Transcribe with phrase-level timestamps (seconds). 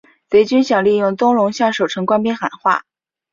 [0.29, 2.85] 贼军想利用宗龙向守城官兵喊话。